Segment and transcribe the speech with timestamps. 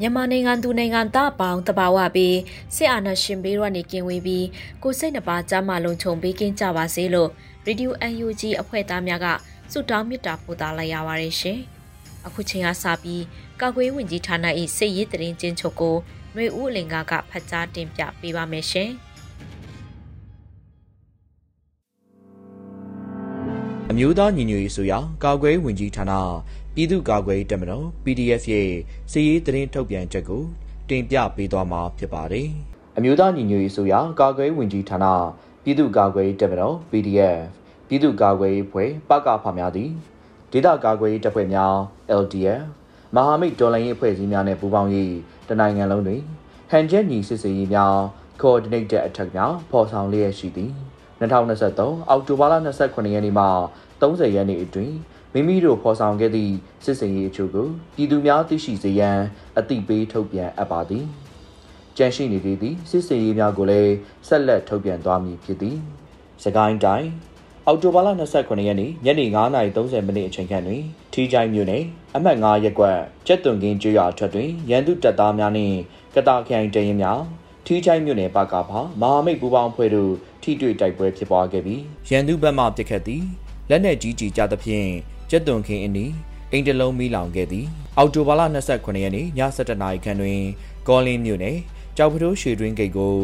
[0.00, 2.36] မြန်မာနိုင်ငံသူနိုင်ငံသားပေါင်းတဘာဝပြီး
[2.74, 4.46] စစ်အာဏာရှင်ဘေးကနေကင်းဝေးပြီး
[4.82, 7.30] ကိုစိတ်နှပါကြားမှလုံခြုံပေးကင်းကြပါစေလို့
[7.66, 7.90] Radio
[8.24, 9.26] UNG အဖွဲ့သားများက
[9.72, 11.58] ဆုတောင်းမေတ္တာပို့သလိုက်ရပါတယ်ရှင်။
[12.26, 13.22] အခုချိန်ကစပြီး
[13.60, 15.96] ကာကွယ်ဝင်ကြီးဌာန၏စစ်ရေးတရင်ချင်းချုပ်ကို
[16.34, 18.90] ຫນွေဦးအလင်ကကဖတ်ကြားတင်ပြပေးပါမယ်ရှင်။
[23.94, 26.12] အမျိုးသားညီညွတ်ရေးဆိုရာကာကွယ်ဝင်ကြီးဌာန
[26.74, 28.70] ပြည်သူ့ကာကွယ်တပ်မတော် PDF ရဲ့
[29.10, 30.42] စီရေးသတင်းထုတ်ပြန်ချက်ကို
[30.88, 32.48] တင်ပြပေးသွားမှာဖြစ်ပါတယ်။
[32.96, 35.06] အမျိုးသားညီညွတ်ရေးဆိုရာကာကွယ်ဝင်ကြီးဌာန
[35.64, 37.36] ပြည်သူ့ကာကွယ်တပ်မတော် PDF
[37.88, 39.90] ပြည်သူ့ကာကွယ်ဖွဲ့ပကဖများသည်
[40.52, 41.74] ဒေသကာကွယ်တပ်ဖွဲ့များ
[42.22, 42.60] LDF
[43.14, 44.90] မဟာမိတ်တော်လှန်ရေးအဖွဲ့အစည်းများနဲ့ပူးပေါင်း၍
[45.48, 46.22] တနိုင်ငံလုံးတွင်
[46.70, 47.94] ဟန်ချက်ညီစစ်စေးရေးများ
[48.40, 50.72] coordinated attack များဖော်ဆောင်လျက်ရှိသည်။
[51.22, 53.46] 2023အောက်တိုဘာလ29ရက်နေ့မှ
[54.00, 54.96] 30ရက်နေ့အတွင်း
[55.32, 56.52] မိမိတို့ဖော်ဆောင်ခဲ့သည့်
[56.84, 59.18] စစ်စင်ရေးအချို့ကိုပြည်သူများသိရှိစေရန်
[59.58, 61.04] အသိပေးထုတ်ပြန်အပ်ပါသည်။
[61.96, 63.92] ကြန့်ရှိနေသေးသည့်စစ်စင်ရေးများကိုလည်း
[64.28, 65.76] ဆက်လက်ထုတ်ပြန်သွားမည်ဖြစ်သည်။
[66.44, 67.08] စကိုင်းတိုင်း
[67.66, 68.08] အောက်တိုဘာလ
[68.38, 69.26] 29ရက်နေ့ညနေ
[69.64, 70.82] 9:30မိနစ်အချိန်ခန့်တွင်
[71.12, 71.84] ထီချိုင်းမြို့နယ်
[72.16, 75.76] အမှတ်9ရပ်ကွက်ကျက်သွန်ကင်းကျွော်အထက်တွင်ရန်သူတပ်သားများနှင့်
[76.14, 77.20] ကတာခိုင်တရင်များ
[77.66, 80.12] ထီချိုင်းမြို့နယ်ပကဖာမဟာမိတ်ပူးပေါင်းဖွဲ့တို့
[80.42, 83.24] ထိတွေ့တိုက်ပွဲဖြစ်ပွားခဲ့ပြီးရန်သူဘက်မှပစ်ခတ်သည်
[83.70, 84.88] လက်နက်ကြီးကြီးကြသဖြင့်
[85.30, 86.12] ကျက်သွန်ခင်းအနီး
[86.50, 90.40] အိမ်တလုံးမီးလောင်ခဲ့သည်အောက်တိုဘာလ29ရက်နေ့ည7:00နာရီခန့်တွင်
[90.88, 91.58] ကောလင်းမြို့နယ်
[91.96, 93.14] ကြောက်ဖထိုးရွှေတွင်းဂိတ်ကို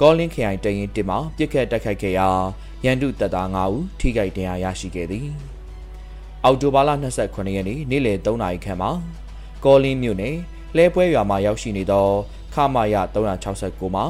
[0.00, 2.28] ကောလင်းခရိုင်တရင်တစ်မှပြစ်ခတ်တိုက်ခိုက်ခဲ့ရာ
[2.84, 5.26] ရန်သူတပ်သား9ဦးထိခိုက်ဒဏ်ရာရရှိခဲ့သည်
[6.44, 6.90] အောက်တိုဘာလ
[7.22, 8.90] 29ရက်နေ့နေ့လယ်3နာရီခန့်မှာ
[9.64, 10.36] ကောလင်းမြို့နယ်
[10.76, 12.37] လဲပွဲရွာမှာရောက်ရှိနေသောခ
[12.74, 12.96] မာယ
[13.44, 14.04] 369မှာ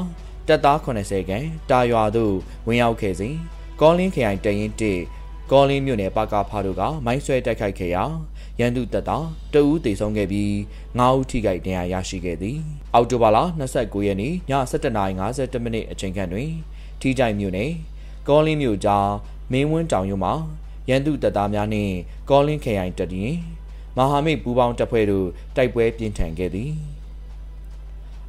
[0.47, 2.35] တပ်သား80ခန့်တာရွာသို့
[2.67, 3.35] ဝင်ရောက်ခဲ့စဉ်
[3.81, 5.01] ကောလင်းခရိုင်တရင်တစ်
[5.51, 8.05] ကောလင်းမြို့နယ်ပကဖားတို့ကမိုင်းဆွဲတိုက်ခိုက်ခဲ့ရာ
[8.61, 10.51] ရန်သူတပ်သားတအူးတေဆုံးခဲ့ပြီး
[10.99, 12.59] 9ဦးထိခိုက်ဒဏ်ရာရရှိခဲ့သည်
[12.95, 13.39] အောက်တိုဘာလ
[13.75, 14.35] 29ရက်နေ့ည
[14.71, 16.51] 7:52မိနစ်အချိန်ခန့်တွင်
[17.01, 17.71] ထိကြိုင်မြို့နယ်
[18.29, 19.09] ကောလင်းမြို့ကြား
[19.53, 20.35] မင်းဝင်းတောင်ရုံမှာ
[20.89, 21.95] ရန်သူတပ်သားများနှင့်
[22.31, 23.39] ကောလင်းခရိုင်တပ်ရင်
[23.97, 25.27] မဟာမိတ်ပူးပေါင်းတပ်ဖွဲ့တို့
[25.57, 26.73] တိုက်ပွဲပြင်းထန်ခဲ့သည်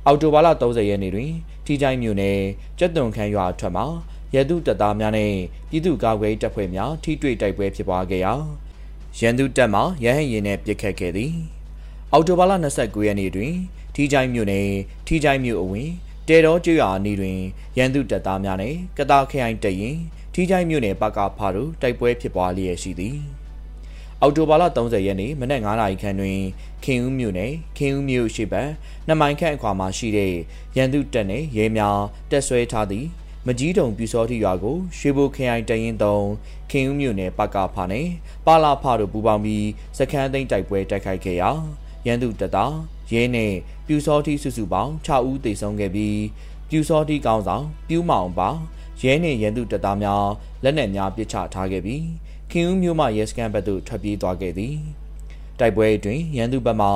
[0.09, 1.31] အောက်တိုဘာလ30ရက်နေ့တွင်
[1.65, 2.39] ထိကြိုင်မြို့နယ်
[2.79, 3.85] ကျက်သွန်ခမ်းရွာအထက်မှာ
[4.33, 5.33] ရန်သူတပ်သားများနဲ့
[5.69, 8.33] ပြည်သူ့ကာကွယ်တပ်ဖွဲ့များထိတွေ့တိုက်ပွဲဖြစ်ပွားခဲ့ရာ
[9.19, 11.33] ရန်သူတပ်မှရဟန်းရင်နဲ့ပစ်ခတ်ခဲ့သည်
[12.13, 13.53] အော်တိုဘာလ29ရက်နေ့တွင်
[13.95, 14.69] ထီချိုင်းမြို့နယ်
[15.07, 15.89] ထီချိုင်းမြို့အဝင်
[16.27, 17.39] တဲတော်ကျွော်အနီးတွင်
[17.77, 19.97] ရန်သူတပ်သားများနဲ့ကတာခရိုင်တရင်
[20.33, 23.17] ထီချိုင်းမြို့နယ်ပကဖာတို့တိုက်ပွဲဖြစ်ပွားလျက်ရှိသည်
[24.21, 26.39] အော်တိုဘာလ30ရက်နေ့မနက်9:00နာရီခန့်တွင်
[26.83, 28.69] ခင်ဦးမြို့နယ်ခင်ဦးမြို့ရှိဘက်
[29.07, 30.33] နှမိုင်ခန့်အခွာမှာရှိတဲ့
[30.77, 31.99] ရန်သူတပ်နှင့်ရဲများ
[32.31, 33.07] တက်ဆွဲထားသည့်
[33.45, 36.17] မကြီးတုံပြူစောတိရွာကိုရွှေဘိုခရိုင်တရင်တုံ
[36.71, 38.07] ခင်ဦးမြို့နယ်ပကဖာနဲ့
[38.45, 41.51] ပါလာဖာတို့ပူးပေါင်းပြီးစခန်းသိမ်းတိုက်ပွဲတိုက်ခိုက်ခဲ့ရာ
[42.05, 42.73] ရန်သူတပ်သား
[43.11, 43.53] ရဲနဲ့
[43.87, 46.19] ပြူစောတိစုစုပေါင်း6ဦးသေဆုံးခဲ့ပြီး
[46.69, 48.49] ပြူစောတိကောင်းဆောင်ပြူးမောင်ပါ
[49.01, 50.25] ရဲနဲ့ရန်သူတပ်သားများ
[50.63, 52.03] လက်နက်များပစ်ချထားခဲ့ပြီး
[52.51, 54.75] ခင်ဦးမြို့မှရဲစခန်းဘက်သို့ထွက်ပြေးသွားခဲ့သည်
[55.59, 56.87] တိုက်ပွဲအတွင်းရန်သူဘက်မှ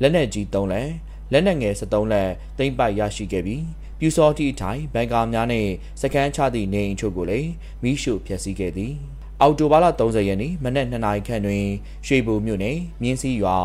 [0.00, 0.90] လက်နက်ကြီး3လက်
[1.32, 3.64] လက်နက်ငယ်73လက်သိမ်းပိုက်ရရှိခဲ့ပြီး
[3.98, 5.66] ပြူစောတိအထိုင်ဘန်ကာများနဲ့
[6.00, 7.50] စကန်းချသည့်နေအိမ်ချို့ကိုလည်း
[7.82, 8.92] မိရှို့ဖျက်ဆီးခဲ့သည်
[9.40, 11.64] အော်တိုဘာလ30ရက်နေ့မနက်2နာရီခန့်တွင်
[12.06, 13.56] ရွှေဘိုမြို့နယ်မြင်းစည်းရွာ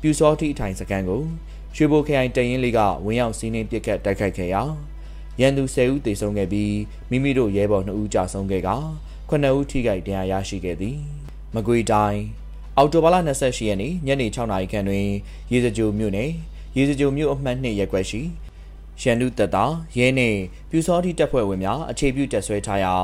[0.00, 1.22] ပြူစောတိအထိုင်စကန်းကို
[1.76, 4.62] ရွှေဘိုခရိုင်တရင်လေးကဝင်ရောက်စီးနှင်းပစ်ခတ်တိုက်ခိုက်ခဲ့ရာ
[5.40, 6.74] ရန်သူ10ဦးသေဆုံးခဲ့ပြီး
[7.10, 8.70] မိမိတို့ရဲဘော်2ဦးကြာဆုံးခဲ့က
[9.32, 10.96] 9ဦးထိခိုက်ဒဏ်ရာရရှိခဲ့သည်
[11.54, 12.22] မကွေတိုင်း
[12.76, 15.06] အော်တိုဘာလ28ရက်နေ့ညနေ6နာရီခန့်တွင်
[15.52, 16.30] ရေစကြိုမြို့နယ်
[16.76, 18.20] ရေစကြိုမြို့အမှတ်2ရပ်ကွက်ရှိ
[19.02, 20.38] ရန်သူတပ်သားရဲနှင့်
[20.70, 22.94] ပြူစောတိတပ်ဖွဲ့ဝင်များအခြေပြုတပ်ဆွဲထားရာ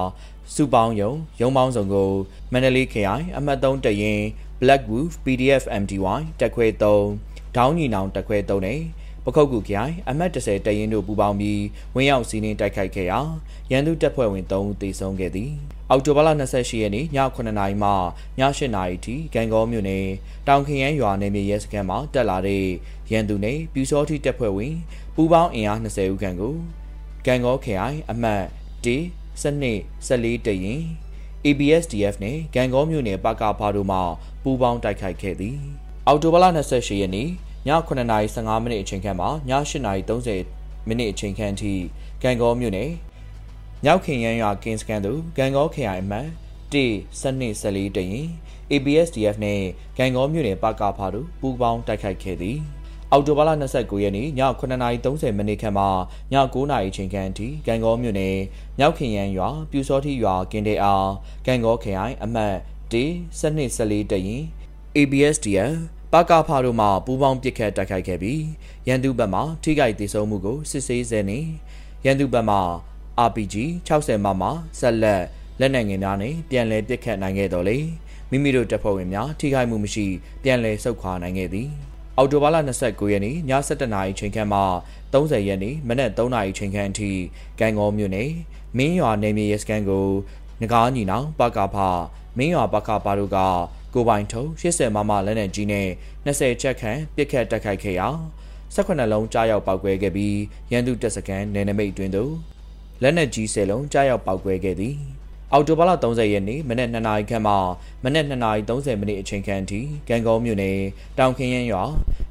[0.55, 2.11] စုပေါင်းယုံရုံပေါင်းစုံကို
[2.53, 4.21] မန္တလေးခရိုင်အမှတ်3တရင်
[4.61, 6.67] Black Wolf PDF MTY တက်ခွဲ
[7.13, 8.81] 3ဒေါင်းညီနောင်တက်ခွဲ3နဲ့
[9.31, 11.63] ပခုတ်ကူခရိုင်အမှတ်30တရင်တို့ပူးပေါင်းပြီး
[11.95, 13.21] ဝင်းရောက်စီးနှင်းတိုက်ခိုက်ခဲ့ရာ
[13.71, 15.53] ရန်သူတပ်ဖွဲ့ဝင်3ဦးသေဆုံးခဲ့သည်
[15.91, 17.95] အောက်တိုဘာလ28ရက်နေ့ည9:00နာရီမှည
[18.39, 20.07] 8:00နာရီထိဂန်ကောမြို့နယ်
[20.49, 22.65] တောင်ခရမ်းရွာနယ်မြေရဲစခန်းမှာတက်လာတဲ့
[23.11, 24.75] ရန်သူနဲ့ပြူစောတိတပ်ဖွဲ့ဝင်
[25.15, 26.55] ပူးပေါင်းအင်အား20ဦးခန့်ကို
[27.27, 28.43] ဂန်ကောခရိုင်အမှတ်
[28.85, 30.81] 1စနစ်14တရင်
[31.45, 33.99] ABSDF နဲ့ဂန်ကောမြို့နယ်ပကဖာတို့မှ
[34.43, 35.59] ပူးပေါင်းတိုက်ခိုက်ခဲ့သည်
[36.07, 41.75] အော်တိုဘလ28ရက်နေ့ည 9:15မိနစ်အချိန်ခန့်မှည8:30မိနစ်အချိန်ခန့်အထိ
[42.23, 42.91] ဂန်ကောမြို့နယ်
[43.85, 46.29] မြောက်ခင်ရန်ရွာကင်းစကန်သို့ဂန်ကောခရိုင်အမှတ်
[46.73, 48.27] 1စနစ်14တရင်
[48.71, 49.61] ABSDF နဲ့
[49.97, 52.59] ဂန်ကောမြို့နယ်ပကဖာတို့ပူးပေါင်းတိုက်ခိုက်ခဲ့သည်
[53.13, 54.29] အော်တိုဘာလ29ရက်နေ့ည
[54.83, 55.89] 9:30မိနစ်ခန့်မှည
[56.33, 58.37] 9:00ချိန်ခန့်အထိဂန်ကောမြို့နယ်
[58.79, 61.09] မြောက်ခင်ရန်ရွာပြူစောတိရွာကင်းတဲ့အား
[61.47, 62.55] ဂန်ကောခရိုင်အမှတ်
[62.93, 64.43] 1စနစ်14တရင်
[64.97, 65.73] ABSDF
[66.13, 68.43] ပကဖာတို့မှပူးပေါင်းပစ်ခတ်တိုက်ခိုက်ခဲ့ပြီး
[68.89, 71.39] ရန်သူဘက်မှထိခိုက်ဒေဆုံးမှုကိုစစ်ဆေးဆဲနေ
[72.05, 72.59] ရန်သူဘက်မှ
[73.27, 73.57] RPG
[73.89, 74.43] 60မမ
[74.81, 75.23] ဆက်လက်
[75.61, 77.79] လက်နက်ငယ်များနဲ့ပြန်လည်ပစ်ခတ်နိုင်ခဲ့တော်လေ
[78.31, 80.07] မိမိတို့တပ်ဖွဲ့ဝင်များထိခိုက်မှုမရှိ
[80.43, 81.69] ပြန်လည်ဆုတ်ခွာနိုင်ခဲ့သည်
[82.17, 83.37] အော်တိုဘာလ29ရက်နေ့ည
[83.69, 84.61] 7:00နာရီချိန်ခန့်မှ
[85.13, 87.11] 30ရက်နေ့မနက်3:00နာရီချိန်ခန့်အထိ
[87.61, 88.31] ကံကောမြို့နယ်
[88.77, 90.07] မင်းရွာနယ်မြေရဲစခန်းကို
[90.61, 91.77] ငကားညီနောင်ပကဖ
[92.37, 93.39] မင်းရွာပကဖတို့က
[93.95, 95.89] ကိုပိုင်ထုံ80မမလက်နက်ကြီးနဲ့
[96.27, 98.09] 20ချက်ခန့်ပစ်ခတ်တိုက်ခိုက်ခဲ့ရာ
[98.75, 100.39] 18လုံးကြားရောက်ပောက်ကွဲခဲ့ပြီး
[100.73, 102.33] ရန်သူတပ်စခန်းနယ်နိမိတ်တွင်သို့
[103.03, 104.97] လက်နက်ကြီး10လုံးကြားရောက်ပောက်ကွဲခဲ့သည်
[105.53, 107.55] အော်တိုဘာလ30ရက်နေ့မနက်2နာရီခန့်မှ
[108.05, 110.79] မနက်2နာရီ30မိနစ်အချိန်ခန့်ထိကံကောမြို့နယ်
[111.19, 111.83] တောင်ခင်းရန်ရွာ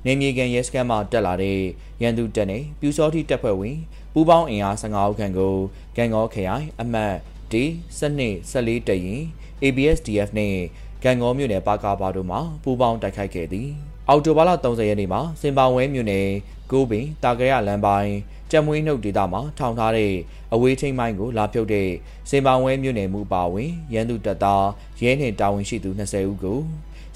[0.06, 1.60] နေမြေကန်ရဲစခန်းမှတက်လာတဲ့
[2.02, 3.78] ရန်သူတပ်နဲ့ပြူစောတိတပ်ဖွဲ့ဝင်
[4.14, 5.56] ပူးပေါင်းအင်အား15ဦးခန့်ကို
[5.98, 7.16] ကံကောခရိုင်အမှတ်
[7.52, 7.54] D
[7.98, 9.22] စနစ်14တရင်
[9.64, 10.56] ABSDF နဲ့
[11.04, 13.70] ကံကောမြို့နယ်ပါကာပါတို့မှပူးပေါင်းတိုက်ခိုက်ခဲ့သည်
[14.10, 16.28] အော်တိုဘာလ30ရက်နေ့မှာစင်ပါဝဲမြို့နယ်
[16.72, 18.14] ကိုပင်တာကရလမ်းပိုင်း
[18.52, 20.14] ကြက်မွေးနှုတ်ဒေသမှာထောင်ထားတဲ့
[20.54, 21.90] အဝေးထိန်မိုင်းကိုလာဖြုတ်တဲ့
[22.30, 24.66] စင်ပါဝဲမြို့နယ်မှုပါဝင်ရန်သူတပ်သား
[25.02, 26.60] ရဲနှင့်တာဝန်ရှိသူ20ဦးကို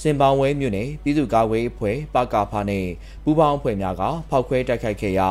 [0.02, 2.88] စင်ပောင်ဝဲမြို့နယ်ပြည်သူ့ကာကွယ်အဖွဲ့ပကဖာနဲ့
[3.24, 5.30] ပူးပေါင်းအဖွဲ့များကဖောက်ခွဲတိုက်ခိုက်ခဲ့ရာ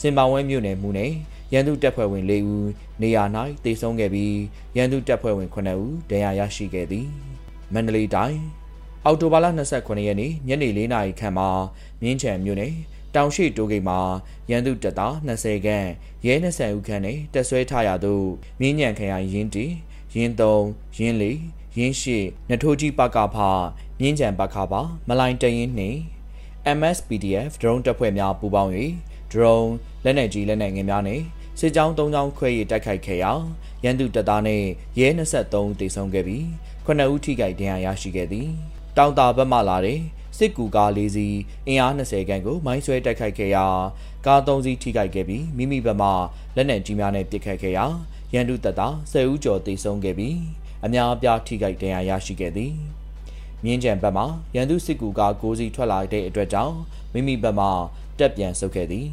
[0.00, 1.12] စင်ပောင်ဝဲမြို့နယ်မှုနဲ့
[1.52, 2.68] ရန်သူတပ်ဖွဲ့ဝင်၄ဦး
[3.02, 3.24] နေရာ၌
[3.64, 4.36] တေဆုံးခဲ့ပြီး
[4.76, 7.31] ရန်သူတပ်ဖွဲ့ဝင်9ဦးဒဏ်ရာရရှိခဲ့သည်
[7.74, 8.40] မန္တလေးတိုင်း
[9.04, 11.48] အော်တိုဘာလ29ရက်နေ့ညနေ4နာရီခန့်မှာ
[12.02, 12.74] မြင်းချံမြို့နယ်
[13.14, 13.98] တောင်ရှိတိုးဂိတ်မှာ
[14.50, 15.88] ရန်သူတပ်သား20ခန့်
[16.26, 18.14] ရဲ20ဦးခန့်နဲ့တက်ဆွဲထားရသူ
[18.60, 19.66] မြင်းညံခရိုင်ရင်းတီ
[20.14, 22.18] ရင်း3ရင်း4ရင်းရှိ
[22.50, 23.36] နထိုးကြီးပကဖ
[24.00, 24.74] မြင်းကြံပကဖ
[25.08, 25.98] မလိုင်းတရင်နှင့်
[26.78, 28.72] MSPDF drone တပ်ဖွဲ့များပူးပေါင်း၍
[29.32, 29.70] drone
[30.04, 31.20] လက်နက်ကြီးလက်နက်ငယ်များနဲ့
[31.58, 33.32] စစ်ကြောင်း၃ကြောင်းခွဲ၍တိုက်ခိုက်ခဲ့ရာ
[33.84, 34.66] ရန်သူတပ်သားနှင့်
[34.98, 36.46] ရဲ23ဦးသေဆုံးခဲ့ပြီး
[36.86, 38.48] 9ဦးထိခိုက်ဒဏ်ရာရရှိခဲ့သည်
[38.96, 40.00] တောင်တာဘက်မှလာတဲ့
[40.38, 43.66] စစ်ကူကား၄စီးအင်အား20ခန့်ကိုမိုင်းဆွဲတိုက်ခိုက်ခဲ့ရာ
[44.26, 46.08] ကား၃စီးထိခိုက်ခဲ့ပြီးမိမိဘက်မှ
[46.56, 47.84] လက်နက်ကြီးများနဲ့ပစ်ခတ်ခဲ့ရာ
[48.34, 50.36] ရန်သူတပ်သား10ဦးကျော်သေဆုံးခဲ့ပြီး
[50.84, 52.72] အများအပြားထိခိုက်ဒဏ်ရာရရှိခဲ့သည်
[53.64, 54.24] မြင်းကြံဘက်မှ
[54.54, 56.76] ရန်သူစစ်ကူကား၉စီးထွက်လာတဲ့အတွက်ကြောင့်
[57.12, 57.68] မိမိဘက်မှ
[58.18, 59.06] တက်ပြန်ဆုတ်ခဲ့သည်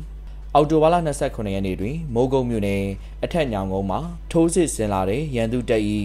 [0.56, 2.84] အော်တိုဘာလ29ရက်နေ့တွင်မိုးကုတ်မြို့နယ်
[3.24, 4.00] အထက်ညောင်ကုန်းမှာ
[4.32, 5.84] ထိုးစစ်ဆင်လာတဲ့ရန်သူတပ်၏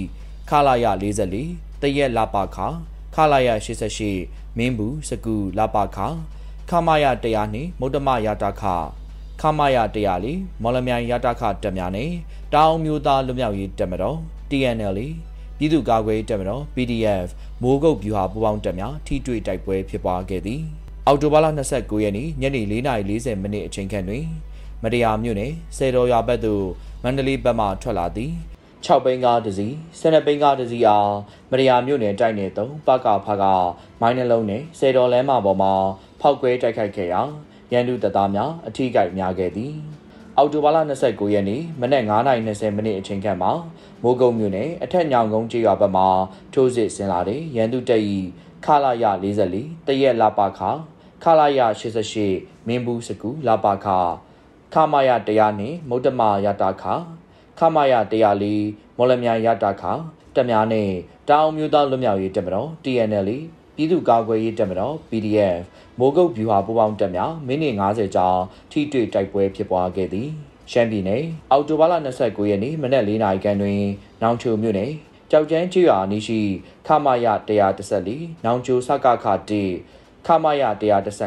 [0.50, 0.86] ခလာရ
[1.34, 2.56] 44တရက်လာပါခ
[3.14, 3.48] ခလာရ
[4.06, 5.98] 88မင်းဘူးစကူလာပါခ
[6.70, 8.62] ခမရ100နှင့်မုဒ္ဓမရတာခ
[9.40, 10.32] ခမရ100လီ
[10.62, 12.12] မော်လမြိုင်ရတာခတက်များနှင့်
[12.54, 14.18] တောင်မျိုးသားလူမျိုးရေးတက်မတော်
[14.50, 14.98] TNL
[15.58, 17.28] ပြည်သူ့ကာကွယ်တပ်မတော် PDF
[17.62, 20.60] မိုးကုတ်ဗျူဟာပူးပေါင်းတပ်များထိတွေ့တိုက်ပွဲဖြစ်ပွားခဲ့သည်
[21.06, 24.24] အော်တိုဘာလ29ရက်နေ့ညနေ4:40မိနစ်အချိန်ခန့်တွင်
[24.82, 26.64] မတရားမြို့နယ်စေတော်ရွာဘက်သို့
[27.02, 28.32] မန္တလေးဘက်မှထွက်လာသည်
[28.86, 31.10] 6ဘိန်းကားတစ်စီး12ဘိန်းကားတစ်စီးအား
[31.50, 33.44] မရယာမြို့နယ်တိုက်နယ်3ပကဖက
[34.00, 35.72] မိုင်းနှလုံးနဲ့စေတော်လမ်းမပေါ်မှာ
[36.20, 37.22] ဖောက်ကွဲတိုက်ခိုက်ခဲ့ရာ
[37.72, 39.74] ရန်သူတပ်သားများအထိကိများခဲ့သည်
[40.36, 43.52] အော်တိုဘာလ29ရက်နေ့မနက်9:20မိနစ်အချိန်ခန့်မှာ
[44.02, 46.04] မိုးကုံမြို့နယ်အထက်ညောင်ကုန်းကျေးရွာဘက်မှ
[46.52, 48.02] ထိုးစစ်ဆင်လာတဲ့ရန်သူတပ်၏
[48.64, 49.04] ခလာရ
[49.44, 50.60] 44တရက်လာပါခ
[51.22, 53.86] ခလာရ88မင်းဘူးစကူလာပါခ
[54.74, 56.84] ခမာယ100နှင့်မုဒ္ဓမာယတာခ
[57.58, 57.94] ခမာယ
[58.44, 59.82] 104မော်လမြိုင်ယတာခ
[60.34, 60.94] တက်များနှင့်
[61.28, 63.28] တောင်မျိုးသားလွတ်မြောက်ရေးတပ်မတော် TNL
[63.76, 65.62] ပြည်သူ့ကာကွယ်ရေးတပ်မတော် PDF
[65.98, 68.26] မိုးကုတ်ဗျူဟာပူးပေါင်းတပ်များမိနစ်90ကြာ
[68.70, 70.28] ထိတွေ့တိုက်ပွဲဖြစ်ပွားခဲ့သည်
[70.70, 73.80] ရှမ်းပြည်နယ်အောက်တိုဘာလ29ရက်နေ့မနက်၄နာရီခန့်တွင်
[74.22, 74.92] နောင်ချိုမြို့နယ်
[75.30, 76.40] ကြောက်ကျန်းချေရွာအနီးရှိ
[76.86, 77.26] ခမာယ
[77.86, 79.26] 114နောင်ချိုစကခ
[79.76, 80.62] 1ခမာယ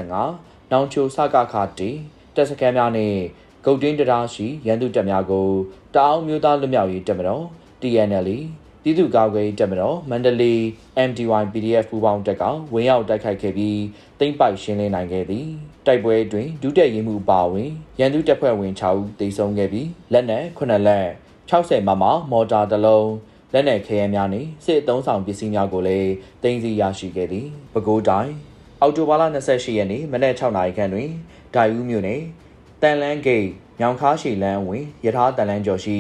[0.04, 1.56] 115နောင်ချိုစကခ
[1.96, 3.20] 1တပ်စခန်းများနှင့်
[3.70, 5.48] ဂုတ်တင်းတရားရှိရန်သူတပ်များကို
[5.96, 7.44] တအောင်းမျိုးသားလူမျိုးရေးတပ်မတော်
[7.82, 8.30] TNL
[8.84, 10.60] ပြည်သူ့ကာကွယ်တပ်မတော်မန္တလေး
[11.10, 12.44] MDY PDF ပူးပေါင်းတပ်က
[12.74, 13.80] ဝင်ရောက်တိုက်ခိုက်ခဲ့ပြီး
[14.20, 15.48] တိမ့်ပိုက်ရှင်းလင်းနိုင်ခဲ့သည်
[15.86, 17.70] တိုက်ပွဲတွင်ဒုတက်ရင်မှုပါဝင်
[18.00, 21.08] ရန်သူတပ်ဖွဲ့ဝင်6ဦးသေဆုံးခဲ့ပြီးလက်နက်9လက်
[21.50, 23.12] 60မမမော်တာတစ်လုံး
[23.54, 26.12] လက်နက်ခဲယမ်းများနှင့်စစ်အုံဆောင်ပစ္စည်းများကိုလည်း
[26.44, 28.34] တင်စီရရှိခဲ့သည်ပဲခူးတိုင်း
[28.82, 31.10] အော်တိုဘာလ28ရက်နေ့မနက်6နာရီခန့်တွင်
[31.56, 32.22] ဒိုင်ဦးမြို့နယ်
[32.84, 33.48] တန်လန်းဂိတ်
[33.80, 35.98] ညောင်ခါရှီလန်းဝင်ရထားတန်လန်းကျော်ရှိ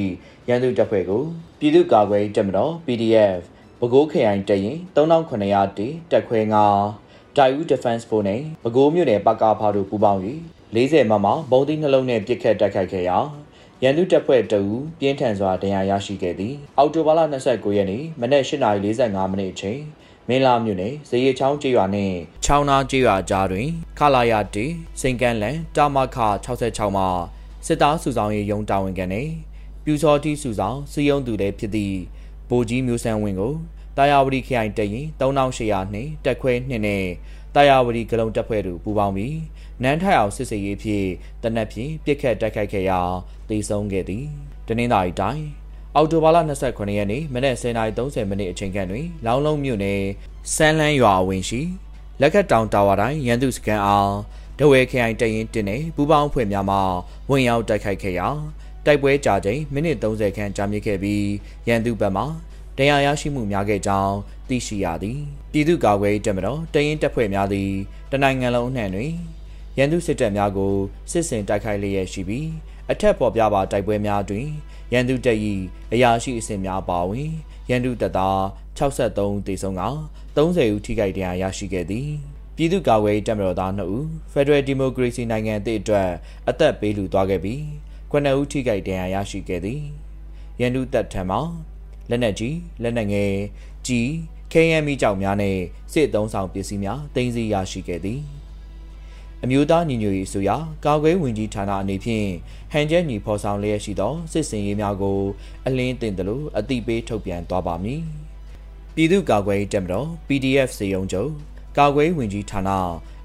[0.48, 1.24] ရန်သူတပ်ဖွဲ့ကို
[1.60, 3.41] ပြည်သူ့ကာကွယ်တပ်မတော် PDF
[3.79, 6.65] ပဲခူးခရိုင်တရင်3900တီတက်ခွဲငါ
[7.38, 10.22] ဒိုင်ဦး Defense Force နဲ့ပဲခူးမြို့နယ်ပကဖာတို့ပူးပေါင်း၍
[10.75, 13.17] 40မမဘုံသီးနှလုံးနဲ့ပစ်ခတ်တိုက်ခိုက်ခဲ့ရာ
[13.84, 14.62] ရန်သူတပ်ဖွဲ့တအူ
[15.00, 19.79] ပြင်းထန်စွာဒဏ်ရာရရှိခဲ့သည်အောက်တိုဘာလ29ရက်နေ့မနက်8:45မိနစ်အချိန်
[20.29, 23.67] မင်းလာမြို့နယ်ဇေယျချောင်းကျေးရွာနှင့်ချောင်းနာကျေးရွာကြားတွင်
[23.98, 24.65] ခလာရတီ
[25.00, 27.07] စိန်ကန်းလန်တာမခ66မှာ
[27.65, 29.24] စစ်သားစုဆောင်ရေးရုံးတာဝန်ခံနေ
[29.84, 31.98] ပြူစောတိစုဆောင်စီယုံသူလည်းဖြစ်သည့်
[32.50, 33.53] ဗိုလ်ကြီးမျိုးဆန်းဝင်းကို
[33.98, 37.05] တာယာဝတီခရိုင်တရင်3800နှင့်တက်ခွဲ2နဲ့
[37.55, 39.38] တာယာဝတီဂလုံတပ်ဖွဲ့တို့ပူးပေါင်းပြီး
[39.84, 41.07] နန်းထိုင်အောင်စစ်စေးရေးဖြင့်
[41.43, 43.00] တနက်ဖြန်ပြစ်ခတ်တိုက်ခိုက်ခဲ့ရာ
[43.50, 44.25] တေဆုံးခဲ့သည်
[44.67, 45.43] တနင်္သာရီတိုင်း
[45.99, 46.37] အောက်တိုဘာလ
[46.67, 50.01] 29ရက်နေ့မနက်10:30မိနစ်အချိန်ခန့်တွင် လောင်းလုံးမြို့နယ်
[50.55, 51.61] စမ်းလန်းရွာအဝင်ရှိ
[52.21, 54.13] လက်ခတ်တောင်တာဝါတိုင်းရန်သူစကန်အောင်
[54.59, 56.77] ဒဝဲခရိုင်တရင်တင်နေပူပေါင်းဖွဲ့များမှ
[57.29, 58.27] ဝင်ရောက်တိုက်ခိုက်ခဲ့ရာ
[58.85, 61.25] တိုက်ပွဲကြာချိန်မိနစ်30ခန့်ကြာမြင့်ခဲ့ပြီး
[61.67, 62.23] ရန်သူဘက်မှ
[62.77, 64.15] တရားရရှိမှုများခဲ့ကြောင်း
[64.49, 65.19] သိရှိရသည်
[65.51, 67.71] ပြည်သူ့ကာကွယ်တပ်မတော်တရင်တပ်ဖွဲ့များသည်
[68.11, 69.11] တနိုင်ငံလုံးအနှံ့တွင်
[69.77, 70.73] ရန်သူစစ်တပ်များကို
[71.11, 72.47] စစ်ဆင်တိုက်ခိုက်လျက်ရှိပြီး
[72.91, 74.47] အထက်ပေါ်ပြပါတိုက်ပွဲများတွင်
[74.94, 75.38] ရန်သူတပ်၏
[75.94, 77.32] အရာရှိအဆင့်များပါဝင်
[77.70, 78.39] ရန်သူတပ်သား
[78.77, 79.84] 63တေဆုံးက
[80.36, 82.10] 30ဦးထိခိုက်ဒဏ်ရာရရှိခဲ့သည်
[82.56, 84.03] ပြည်သူ့ကာကွယ်တပ်မတော်သား2ဦး
[84.34, 86.10] Federal Democracy နိုင်ငံအသစ်အတွက်
[86.50, 87.62] အသက်ပေးလူသွားခဲ့ပြီး
[88.12, 89.82] 9ဦးထိခိုက်ဒဏ်ရာရရှိခဲ့သည်
[90.62, 91.38] ရန်သူတပ်ထံမှ
[92.10, 93.32] လက်နက်ကြီးလက်နက်ငယ်
[93.88, 94.08] ကြီး
[94.53, 95.58] KMI ကြောက်များနဲ့
[95.94, 98.22] စစ်သုံးဆောင်ပစ္စည်းများတင်စီရရှိခဲ့သည်
[99.44, 102.27] အမျိုးသားညီညွတ်ရေးဆိုရာကာကွယ်ဝင်ကြီးဌာနအနေဖြင့်
[102.71, 105.19] ဟန်ချက်ညီဖော်ဆောင်လျက်ရှိသောစစ်စင်ရေးများကို
[105.65, 108.01] အလင်းတင်တယ်လို့အသိပေးထုတ်ပြန်သွားပါမည်
[108.95, 111.31] ပြည်သူ့ကာကွယ်တပ်မတော် PDF စေယုံချုပ်
[111.77, 112.69] ကာကွယ်ဝင်ကြီးဌာန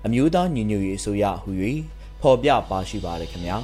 [0.06, 1.50] အမျိုးသားညီညွတ်ရေးဆိုရဟူ၍
[2.20, 3.58] ဖော်ပြပါရှိပါတယ်ခင်ဗျာ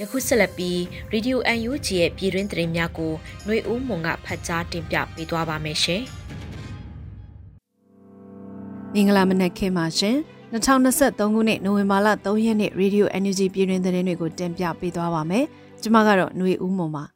[0.00, 0.78] ယခုဆက်လက်ပြီး
[1.12, 3.12] Radio UNG ရဲ့ပြည်တွင်းသတင်းများကို
[3.44, 6.04] ຫນွေဦးမွန်ကဖတ်ကြားတင်ပြပေးသွားပါမယ်ရှင်။
[8.94, 10.16] မင်္ဂလာမနက်ခင်းပါရှင်။
[10.52, 15.44] 2023ခုနှစ်နိုဝင်ဘာလ3ရက်နေ့ Radio UNG ပြည်တွင်းသတင်းတွေကိုတင်ပြပေးသွားပါမယ်။
[15.82, 17.04] ကျွန်မကတော့ຫນွေဦးမွန်ပါ။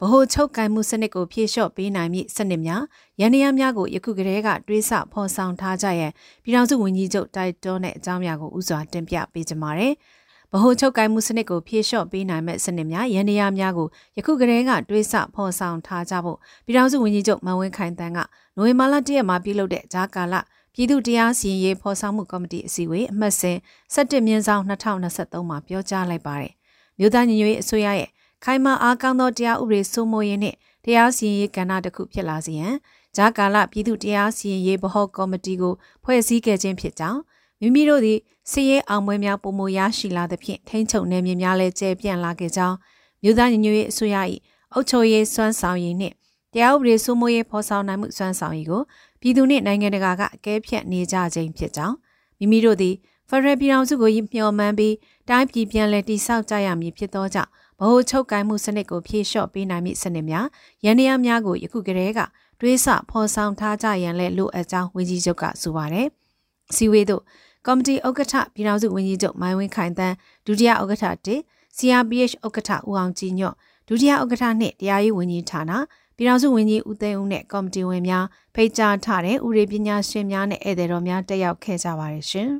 [0.00, 2.82] ဗဟိုချုပ်ကင်မှုစနစ်ကိုဖြည့်လျှော့ပေးနိုင်မည့်စနစ်များ
[3.20, 9.92] ရန်ရများကိုယခုကတည်းကတွေးဆဖော်ဆောင်ထားကြရန်ပြည်ထောင်စုဝန်ကြီးချုပ်တိုက်တွန်းတဲ့အကြောင်းများကိုဥစွာတင်ပြပေးကြပါမယ်။
[10.52, 18.18] ဗဟိုချုပ်ကိုင်မှုစနစ်ကိုဖြည့်လျှော့ပေးနိုင်မဲ့စနစ်များရန်ရာများကိုယခုကတည်းကတွေးဆဖော်ဆောင်ထားကြဖို့ပြည်ထောင်စုဝန်ကြီးချုပ်မန်ဝင်းခိုင်တန်းက
[18.56, 20.34] နိုဝင်ဘာလ၁ရက်မှာပြုလုပ်တဲ့ဂျာကာလ
[20.74, 23.56] ပြည်သူတရားစီရင်ရေးဖော်ဆောင်မှုကော်မတီအစည်းအဝေးအမှတ်စဉ်
[23.94, 26.52] 17မြင်းဆောင်2023မှာပြောကြားလိုက်ပါတယ်။
[26.98, 28.10] မြို့သားညီညွတ်ရေးအစိုးရရဲ့
[28.44, 32.74] ခိုင်မာအားကောင်းသောတရားဥပဒေစိုးမိုးရေးနှင့်တရားစီရင်ရေးကဏ္ဍတစ်ခုဖြစ်လာစေရန်
[33.16, 35.74] ဂျာကာလပြည်သူတရားစီရင်ရေးဗဟောကော်မတီကို
[36.04, 37.20] ဖွဲ့စည်းခဲ့ခြင်းဖြစ်ကြောင်း
[37.60, 38.18] မိမိတို့သည်
[38.50, 42.76] စီးရဲအောင်ပွဲများပုံမရရှိလာသဖြင့်ထိမ့်ချုပ်နေမြများလည်းကျဲပြန့်လာခဲ့ကြောင်း
[43.22, 44.16] မြို့သားညီညွတ်ရေးအစိုးရ၏
[44.72, 46.14] အုပ်ချုပ်ရေးစွမ်းဆောင်ရည်နှင့်
[46.52, 48.82] တရားဥပဒေစိုးမိုးရေးဖော်ဆောင်နိုင်မှုစွမ်းဆောင်ရည်ကို
[49.20, 51.96] ပြည်သူနှင့်နိုင်ငံတကာကအကဲဖြတ်နေကြခြင်းဖြစ်ကြောင်း
[52.38, 52.94] မိမိတို့သည်
[53.28, 54.94] ဖရယ်ပြည်အောင်စုကိုမျှော်မှန်းပြီး
[55.28, 57.50] တိုင်းပြည်ပြန်လည်တည်ဆောက်ကြရမည်ဖြစ်သောကြောင့်
[57.80, 60.46] ဗဟိုချုပ်ကိုင်မှုစနစ်ကိုဖြည့်လျှော့ပေးနိုင်မည့်စနစ်များ
[60.84, 62.20] ရန်ရများကိုယခုကတည်းက
[62.60, 66.08] တွေးဆဖော်ဆောင်ထားကြရန်လည်းလိုအပ်ကြောင်းဝန်ကြီးချုပ်ကဆိုပါတယ်။
[66.74, 67.22] စီဝေးတို့
[67.66, 70.14] ကော်မတီဥက္ကဋ္ဌပြည်ထောင်စုဝန်ကြီးချုပ်မိုင်းဝင်းခိုင်တန်း
[70.46, 73.54] ဒုတိယဥက္ကဋ္ဌ1 CRPH ဥက္ကဋ္ဌဦးအောင်ကြည်ညွတ်
[73.88, 75.72] ဒုတိယဥက္ကဋ္ဌနှင့်တရားရေးဝန်ကြီးဌာန
[76.16, 78.24] ပြည်ထောင်စုဝန်ကြီးဦးသိန်းဦးနဲ့ကော်မတီဝင်များ
[78.54, 82.50] ဖိတ်ကြားထားတဲ့ဥရေပညာရှင်များနဲ့ဧည့်သည်တော်များတက်ရောက်ခဲ့ကြပါတယ်ရှင်။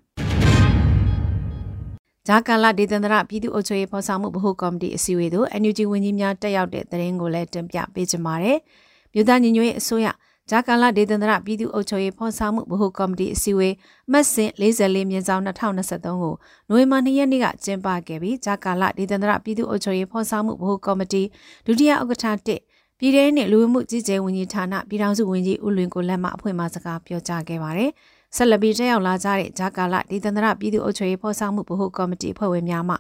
[2.27, 8.59] ဂျာကာလာဒေသန္တရပြည်သူ့အုပ်ချုပ်ရေးဖော်ဆောင်မှုဗဟိုကော်မတီအစည်းအဝေးသို့ NUG ဝန်ကြီးများတက်ရောက်တဲ့သတင်းကိုလည်းတင်ပြပေးကြပါမယ်။
[9.13, 10.07] မြို့သားညီညွတ်ရေးအစိုးရ
[10.51, 13.75] ဂျာကာလာဒေသန္တရပြည်သူ့အုပ်ချုပ်ရေးဖော်ဆောင်မှုဗဟိုကော်မတီအစည်းအဝေး
[14.11, 16.35] မှတ်စဉ်44မြင်းဆောင်2023ကို
[16.69, 21.23] နိုဝင်ဘာ2ရက်နေ့ကကျင်းပခဲ့ပြီးဂျာကာလာဒေသန္တရပြည်သူ့အုပ်ချုပ်ရေးဖော်ဆောင်မှုဗဟိုကော်မတီ
[21.67, 27.91] ဒုတိယဥက္ကဋ္ဌ1ပြည်ထောင်နှင့်လူဝင်မှုကြီးကြပ်ဝန်ကြီးဌာနပြည်ထောင်စုဝန်ကြီးဦးလွင်ကိုလက်မှအဖွဲ့မှစကားပြောကြားခဲ့ပါတယ်။
[28.37, 32.97] ဆက်လက်ပြီးတက်ရောက်လာကြတဲ့ဂျာကာလာဒေသန္တရပြည်သူ့အုပ်ချုပ်ရေးဖော်ဆောင်မှုဗဟိုကော်မတီအဖွဲ့ဝင်များမှ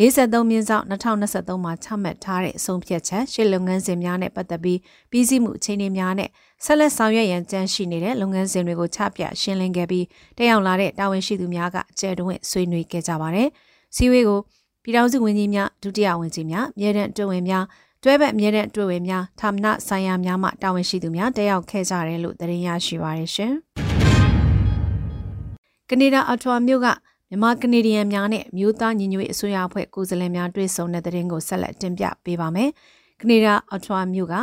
[0.00, 4.78] 53မြင်းဆောင်2023မှာချမှတ်ထားတဲ့အဆုံးဖြတ်ချက်ရှေ့လုပ်ငန်းစဉ်များနဲ့ပတ်သက်ပြီး
[5.10, 6.30] ပြည်စည်းမှုအခြေအနေများနဲ့
[6.64, 10.06] ဆက်လက်ဆောင်ရွက်ရန်ကြံရှိနေတဲ့လုပ်ငန်းစဉ်တွေကိုချပြရှင်းလင်းခဲ့ပြီး
[10.38, 13.48] တက်ရောက်လာတဲ့တာဝန်ရှိသူများကကျဲတွင်ဆွေးနွေးခဲ့ကြပါတယ်။
[13.96, 14.40] စီဝေးကို
[14.82, 17.64] ပြည်ထောင်စုဝန်ကြီးများဒုတိယဝန်ကြီးများမြေတံတွဝင်များ
[18.02, 23.52] တွဲဘက်မြဲတဲ့တွေ့ဝေများဌာနဆိုင်ရာများမှတာဝန်ရှိသူများတက်ရောက်ခဲ့ကြတယ်လို့သတင်းရရှိပါရရှင်။
[25.90, 26.86] ကနေဒါအထွာမြို့က
[27.28, 32.70] မြန်မာကနေဒီယန်များနဲ့မြို့သားညီညွတ်ရေးအစိုးရအဖွဲ့ကိုယ်စားလှယ်များတွေ့ဆုံတဲ့သတင်းကိုဆက်လက်တင်ပြပေးပါမယ်။
[33.20, 34.34] ကနေဒါအထွာမြို့က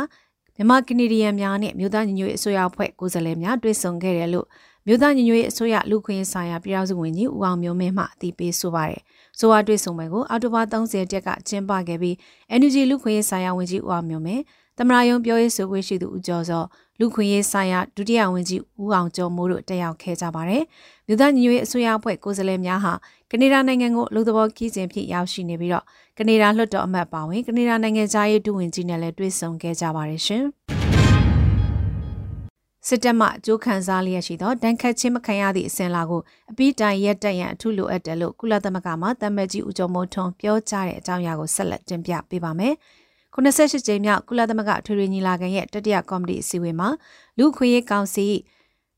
[0.56, 4.46] မြန်မာကနေဒီယန်များနဲ့မြို့သားညီညွတ်ရေးအစိုးရအဖွဲ့ကိုယ်စားလှယ်များတွေ့ဆုံခဲ့တယ်လို့
[4.86, 9.00] မြို့သားညီညွတ်ရေးအစိုးရလူခွင့်ဆိုင်ရာပြည်ထောင်စုဝန်ကြီးဦးအောင်မျိုးမင်းမှအသိပေးဆိုပါတယ်။
[9.38, 12.14] ဆိုဝါတွေ့ဆုံပွဲကိုအော်တိုဘာ30တက်ကကျင်းပခဲ့ပြီး
[12.60, 14.42] NUG လူခွင့်ရေးဆိုင်ရာဝန်ကြီးဦးအောင်မျိုးမင်း
[14.78, 16.64] သမရာယုံပြောရေးဆိုခွင့်ရှိသူဦးကျော်စော
[17.00, 20.62] လူခွင့်ရေးဆိုင်ရာဒုတိယဝန်ကြီးဦးအောင်ကျော်မိုးတို့တက်ရောက်ခဲ့ကြပါတယ်။
[21.06, 22.92] မြို့သားညီညွတ်ရေးအစိုးရအဖွဲ့ကိုယ်စားလှယ်များဟာ
[23.30, 25.84] ကနေဒါနိုင်ငံကိုလူသဘောခီးစဉ်ဖြစ်ရောက်ရှိနေပြီးတော့
[26.18, 30.44] ကနေဒါလွှတ်တော်အမတ်ပါဝင်ကနေဒါနိုင်ငံသားရေးဒုဝန်ကြီးနဲ့လည်းတွေ့ဆုံခဲ့ကြပါတယ်ရှင်။
[32.86, 42.74] စစ်တပ်မှအကျိုးခံစားလျက်ရှိသောဒဏ်ခတ်ခြင်းမခံရသည့်အစဉ်လာကိုအပိတိုင်ရက်တက်ရန်အထူးလိုအပ်တယ်လို့ကုလသမဂ္ဂမှတမ္မကြီးဦးကျော်မိုးထွန်းပြောကြားတဲ့အကြောင်းအရာကိုဆက်လက်တင်ပြပေးပါမယ်။
[43.36, 46.88] 98ကြိမ်မြောက်ကုလသမဂ္ဂထွေထွေညီလာခံရဲ့တတိယကော်မတီအစည်းအဝေးမှာ
[47.38, 48.26] လူခွင့်ရေးကောင်စီ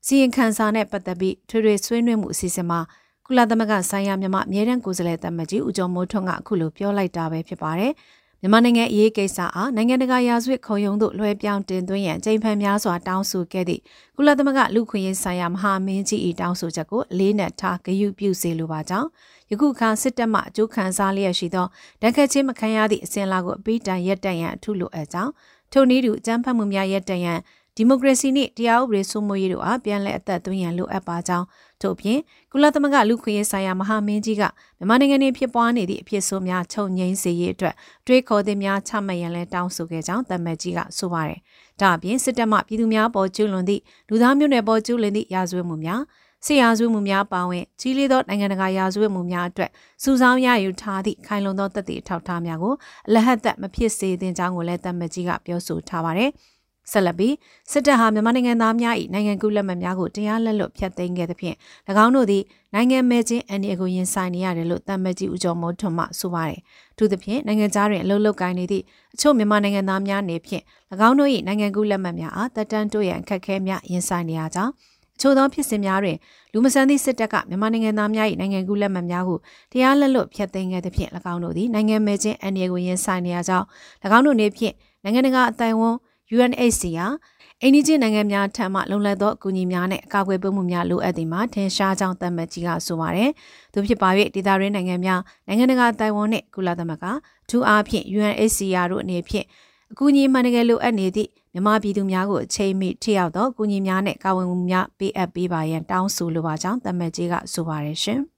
[0.05, 2.79] စီရင်ခံစာနဲ့ပတ်သက်ပြီးထွေထွေဆွေးနွေးမှုအစီအစဉ်မှာ
[3.25, 7.91] ကုလသမဂ္ဂဆိုင်ရာမြန်မာအမြဲတမ်းကိုယ်စားလှယ်တမ္မကြီးဦးကျော်မိုးထွန်းကအခုလိုပြောလိုက်တာပဲဖြစ်ပါတယ်။
[8.41, 13.81] မြန်မာနိုင်ငံအရေးကိစ္စအားနိုင်ငံတကာရာဇဝတ်ခုံရုံးသို့လွှဲပြောင်းတင်သွင်းရန်ကြိမ်ဖန်များစွာတောင်းဆိုခဲ့သည့်
[14.17, 19.07] ကုလသမဂ္ဂလူခွင့်ရေးဆိုင်ရာမဟာမင်းကြီး၏တောင်းဆိုချက်ကိုအလေးနက်ထားဂရုပြုစေလိုပါကြောင်း
[19.51, 21.67] ယခုအခါစစ်တပ်မှအကျိုးခံစားလျက်ရှိသော
[22.01, 25.31] တန်ခတ်ချင်းမခံရသည့်အစဉ်လာကိုအပိတိုင်ရက်တန့်ရန်အထုလိုအပ်ကြောင်း
[25.71, 27.39] ထိုနည်းတူအကြမ်းဖက်မှုများရက်တန့်ရန်
[27.75, 31.45] ဒီမိုကရေစီနှင့်တရားဥပဒေစိုးမိုးရေးတို့အားပြန်လည်အသက်သွင်းရန်လိုအပ်ပါကြောင်း
[31.81, 32.19] ထို့ပြင်
[32.51, 34.43] ကုလသမဂ္ဂလူခွင့်ရေးဆိုင်ရာမဟာမင်းကြီးက
[34.77, 37.75] မြန်မာနိုင်ငံတွင်ဖြစ်ပွားနေသည့်အဖြစ်ဆိုးများချုပ်ငြိမ်းစေရေးအတွက်
[38.07, 41.39] တွေးခေါ်သည့်များချမှတ်ရန်လည်းတောင်းဆိုခဲ့ကြောင်းတမန်ကြီးကဆိုပါတယ်။
[41.81, 46.01] ဒါအပြင်စစ်တပ်မှပြည်သူများပေါ်ကျူးလွန်သည့်လူသားမျိုးနွယ်ပေါ်ကျူးလွန်သည့်ရာဇဝတ်မှုများ
[46.45, 49.71] ဆေးရာဇဝတ်မှုများပါဝင်ကြီးလေးသောနိုင်ငံတကာရာဇဝတ်မှုများအတွက်
[50.03, 52.73] စူးစောင်းရယူထားသည့်ခိုင်လုံသောတပ်သည့်အထောက်အထားများကို
[53.07, 56.31] အလဟတ်သက်မဖြစ်စေသင့်ကြောင်းကိုလည်းတမန်ကြီးကပြောဆိုထားပါတယ်။
[56.91, 57.35] ဆက်လက်ပြီး
[57.71, 61.55] စစ်တပ်ဟာမြန်မာနိုင်ငံသားများ၏နိုင်ငံကူးလက်မှတ်များကိုတရားလက်လွတ်ဖျက်သိမ်းခဲ့သဖြင့်၎
[62.03, 66.59] င်းတို့သည်နိုင်ငံမဲချင်းအန်ဒီအကိုရင်ဆိုင်နေရတယ်လို့တမ်မကြီးဦးကျော်မိုးထွန်းမှဆိုပါတယ်။
[66.97, 70.63] ထို့သဖြင့်နိုင်ငံသားတွင်အလုပ်လုပ်ကိုင်နေသည့်အချို့မြန်မာနိုင်ငံသားများနေဖြင့်၎
[71.07, 74.88] င်းတို့၏နိုင်ငံကူးလက်မှတ်များအားတက်တန်းတိုးရန်အခက်အခဲများရင်ဆိုင်နေရကြောင်းအ
[75.21, 76.17] ချို့သောဖြစ်စဉ်များတွင်
[76.53, 79.39] လူမဆန်သည့်စစ်တပ်ကမြန်မာနိုင်ငံသားများ၏နိုင်ငံကူးလက်မှတ်များကို
[79.71, 83.65] တရားလက်လွတ်ဖျက်သိမ်းခဲ့သဖြင့်၎င်းတို့သည်နိုင်ငံမဲချင်းအန်ဒီအကိုရင်ဆိုင်နေရကြောင်း၎
[84.17, 85.95] င်းတို့နေဖြင့်နိုင်ငံတကာအတိုင်းအဝန်
[86.35, 87.13] UNHCR
[87.61, 93.29] အိန္ဒိချင်းနိုင်ငံများထံမှလုံလည်သောအကူအညီများနဲ့အကာအကွယ်ပေးမှုများလိုအပ်သည်မှာထင်ရှားကြောင်းသတ်မှတ်ကြီးကဆိုပါတယ်။
[93.73, 97.05] သူဖြစ်ပါ၍ဒေသရင်းနိုင်ငံများနိုင်ငံတကာတိုင်ဝမ်နှင့်ကုလသမဂ္ဂ
[97.49, 99.45] ထူအားဖြင့် UNHCR တို့အနေဖြင့်
[99.91, 108.19] အကူအညီမှန်တကယ်လိုအပ်နေသည့် မြန်မာပြည်သူများကိုအချိန်မီထိရောက်သောအကူအညီများနဲ့ကာဝယ်မှုများပေးအပ်ပေးပါရန်တောင်းဆိုလိုပါကြောင်းသတ်မှတ်ကြီးကဆိုပါတယ်ရှင်။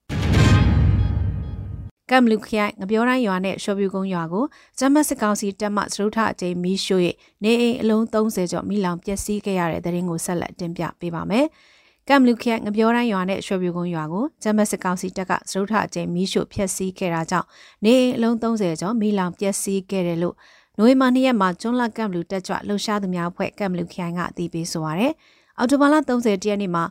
[2.10, 4.46] ကမ်လူခိုင်ငပြောတိုင်းရွာနဲ့ရှော်ပြူကုန်းရွာကို
[4.80, 7.04] ဂျမတ်စစ်ကောင်စီတပ်မှစရုထအကြိမ်မီးရှို့၍
[7.44, 11.46] နေအိမ်အလုံး30ကျော်မိလောင်ပျက်စီးခဲ့ရတဲ့တဲ့ရင်ကိုဆက်လက်တင်ပြပေးပါမယ်။
[12.08, 17.48] ကမ်လူခိုင်ငပြောတိုင်းရွာနဲ့ရှော်ပြူကုန်းရွာကိုဂျမတ်စစ်ကောင်စီတပ်ကစရုထအကြိမ်မီးရှို့ဖျက်ဆီးခဲ့တာကြောင့်
[17.86, 20.36] နေအိမ်အလုံး30ကျော်မိလောင်ပျက်စီးခဲ့တယ်လို့
[20.82, 25.14] နိုဝင်ဘာ2ရက်မှာကျွန်းလကမ်လူတက်ကြွလှုပ်ရှားသူများအဖွဲ့ကမ်လူခိုင်ကအသိပေးဆိုပါရယ်။
[25.58, 26.84] အော်တိုဘာလ30ရက်နေ့မှာ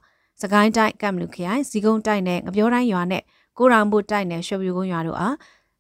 [0.43, 3.23] စကိုင်းတိုင်းကမ်လူခိုင်ဇီကုန်းတိုင်းနဲ့ငပြောတိုင်းရွာနဲ့
[3.59, 5.37] ကိုရောင်ဘုတ်တိုက်နယ်ရွှေပြူကုန်းရွာတို့အား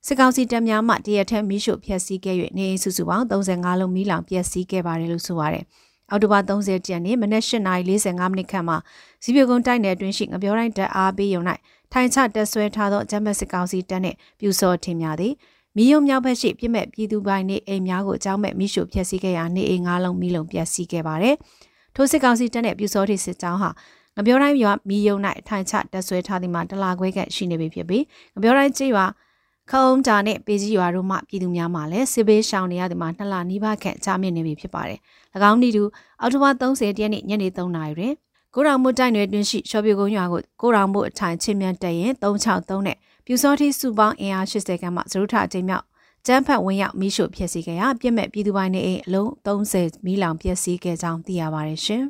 [0.06, 5.64] စစ်ကောင်စီတပ်များမှတရက်ထက်မီးရှို့ဖျက်ဆီးခဲ့၍နေအိမ်စုစုပေါင်း35လုံးမီးလောင်ပျက်စီးခဲ့ပါတယ်လို့ဆိုပါတယ်။
[6.10, 8.76] အောက်တိုဘာ30ရက်နေ့မနက်8:45မိနစ်ခန့်မှာ
[9.22, 11.42] စီပြကုန်းတိုက်နယ်အတွင်းရှိငပြောတိုင်းတပ်အားပေးရုံ၌
[11.92, 15.32] ထိုင်ချတက်ဆွဲထားသောဂျမ်ဘတ်စစ်ကောင်စီတပ်နှင့်ပြူစောထင်များသည်
[15.76, 21.34] မီးရုံမြောက်ဘက်ရှိပြစ်မဲ့ပြည်သူပိုင်းနေအိမ်များကိုအကြောင်းမဲ့မီးရှို့ဖျက်ဆီးခဲ့ရာနေအိမ်၅လုံးမီးလုံးပျက်စီးခဲ့ပါတယ်။
[21.94, 23.70] ထိုစစ်ကောင်စီတပ်နှင့်ပြူစောထစစ်ကြောင်းဟာ
[24.16, 25.16] ငပြောတိုင်းရွာမီယုံ၌
[25.48, 28.04] ထိုင်ချတက်ဆွဲထားသည်မှာတလာခွဲခန့်ရှိနေပြီဖြစ်ပြီး
[28.34, 29.06] ငပြောတိုင်းကျေးရွာ
[29.70, 34.98] ခုံးတာနဲ့ပေကြီးရွာတို့မှပြည်သူများမှလည်းစစ်ဘေးရှောင်နေရသည်မှာနှစ်လနီးပါးခန့်ကြာမြင့်နေပြီဖြစ်ပါတယ်။၎
[35.50, 35.82] င်းဤသူ
[36.20, 38.12] အောက်တိုဘာ30ရက်နေ့ညနေ3နာရီတွင်
[38.54, 42.96] ကိုရောင်မို့တိုက်နယ်တွင်ရှိရှော့ပြကုန်းရွာကိုကိုရောင်မို့အထိုင်ချင်းမြတ်တက်ရင်363နဲ့
[43.30, 45.84] ပြူစောတိစုပေါင်းအင်အား80ခန့်မှသရုထအချိန်မြောက်
[46.26, 52.02] ကျန်းဖတ်ဝင်ရောက်မိရှုဖျက်ဆီးခဲ့ရာပြစ်မဲ့ပြည်သူပိုင်းနေအိမ်အလုံး30မီးလောင်ပျက်စီးခဲ့ကြောင်းသိရပါတယ်ရှင်။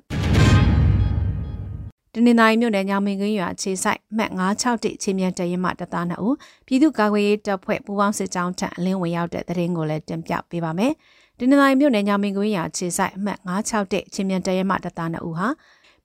[2.15, 10.93] တနင်္သာရီမြို့နယ်ညောင်မင်းကွင်းရွာခြေဆိုင်မှတ်961ချင်းမြတ်တရင်မှတသားနှစ်ဦးပြည်သူ့ကာကွယ်ရေးတပ်ဖွဲ့ပူးပေါင်းစစ်ကြောင်းထံအလင်းဝင်ရောက်တဲ့တရင်ကိုလည်းတင်ပြပေးပါမယ်။
[11.39, 15.49] တနင်္သာရီမြို့နယ်ညောင်မင်းကွင်းရွာခြေဆိုင်မှတ်961ချင်းမြတ်တရင်မှတသားနှစ်ဦးဟာ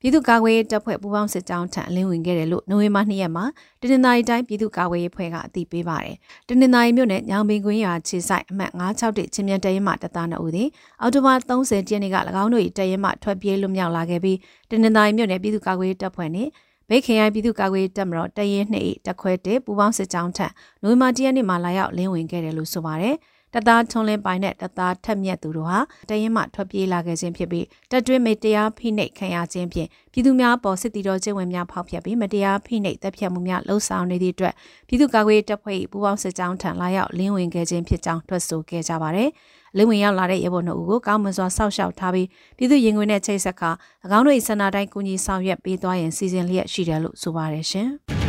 [0.05, 3.45] ပြပြည်သူ့ကာကွယ်ရေးတပ်ဖွဲ့ပူးပေါင်းစစ်ကြောင်းထံအလင်းဝင်ခဲ့တယ်လို့နိုဝင်ဘာ2ရက်မှာ
[3.81, 6.15] တနင်္သာရီတိုင်းပြည်သူ့ကာကွယ်ရေးဖွဲ့ကအသိပေးပါတယ်။
[6.49, 10.67] တနင်္သာရီမြို့နယ်ညောင်ပင်ကွင်းရွာခြေဆိုင်အမှတ်961ချင်းမြတ်တရဲမှတပ်သား2ဦးသည်
[11.01, 14.37] အော်တိုဘာ30ရက်နေ့က၎င်းတို့၏တရဲမှထွက်ပြေးလွတ်မြောက်လာခဲ့ပြီး
[14.71, 16.49] တနင်္သာရီမြို့နယ်ပြည်သူ့ကာကွယ်ရေးတပ်ဖွဲ့နှင့်
[16.89, 20.47] ဘိတ်ခင်ရိုင်ပြည်သူ့ကာကွယ်တပ်မတော်တရင်နှစ်တက်ခွဲတဲ့ပူပေါင်းစစ်ကြောင်းထံ
[20.83, 23.15] နိုဝင်ဘာ၁ရက်နေ့မှာလာရောက်လင်းဝင်ခဲ့တယ်လို့ဆိုပါတယ်။
[23.55, 34.53] တသားထွန်းလင်းပိုင်နဲ့တသားထက်မြက်သူတို့ဟာတရင်မှထွက်ပြေးလာခဲ့ခြင်းဖြစ်ပြီးတပ်တွင်းမေတရားဖိနှိပ်ခံရခြင်းဖြင့်ပြည်သူများပေါ်စစ်တီတော်ကျင့်ဝင်များဖောက်ဖျက်ပြီးမတရားဖိနှိပ်တပ်ဖြတ်မှုများလှုံ့ဆော်နေသည့်အတွက်
[34.87, 39.29] ပြည်သူ့ကာကွယ်တပ်ဖွဲ့၏ပူးပေါင်းစစ်ကြောင်းထံလာရောက်လင်းဝင်ခဲ့ခြင်းဖြစ်ကြောင်းထွက်ဆိုခဲ့ကြပါတယ်။
[39.77, 43.69] လင်းဝင်ရောက်လာတဲ့ရဲဘော်နှုတ်ဦးကိုကောင်းမွန်စွာစောင့်ရှောက်ထားပြီးပြည်သူရင်ခွင်နဲ့ချိတ်ဆက်ခါ၎
[44.17, 47.89] င်းတို့၏စန္ဒတိုင်းကူညီဆောင်ရွက်ပေးသွားရင်စီစဉ်လျက်ရှိတယ်လို့ဆိုပါတယ်ရှင်။